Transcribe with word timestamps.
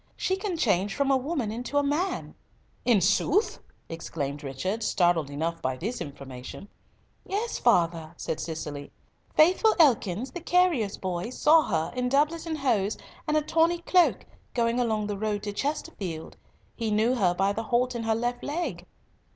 "She 0.17 0.35
can 0.35 0.57
change 0.57 0.95
from 0.95 1.11
a 1.11 1.15
woman 1.15 1.61
to 1.61 1.77
a 1.77 1.83
man!" 1.83 2.33
"In 2.85 3.01
sooth!" 3.01 3.59
exclaimed 3.87 4.43
Richard, 4.43 4.81
startled 4.81 5.29
enough 5.29 5.61
by 5.61 5.77
this 5.77 6.01
information. 6.01 6.67
"Yea, 7.23 7.45
father," 7.63 8.11
said 8.17 8.39
Cicely, 8.39 8.91
"Faithful 9.35 9.75
Ekins, 9.79 10.31
the 10.33 10.41
carrier's 10.41 10.97
boy, 10.97 11.29
saw 11.29 11.61
her, 11.61 11.93
in 11.95 12.09
doublet 12.09 12.47
and 12.47 12.57
hose, 12.57 12.97
and 13.27 13.37
a 13.37 13.43
tawny 13.43 13.77
cloak, 13.77 14.25
going 14.55 14.79
along 14.79 15.05
the 15.05 15.19
road 15.19 15.43
to 15.43 15.53
Chesterfield. 15.53 16.35
He 16.75 16.89
knew 16.89 17.13
her 17.13 17.35
by 17.35 17.53
the 17.53 17.61
halt 17.61 17.93
in 17.93 18.01
her 18.01 18.15
left 18.15 18.43
leg." 18.43 18.87